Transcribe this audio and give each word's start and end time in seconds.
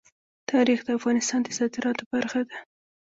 تاریخ 0.51 0.79
د 0.83 0.89
افغانستان 0.97 1.39
د 1.43 1.49
صادراتو 1.57 2.03
برخه 2.13 2.41
ده. 2.49 2.57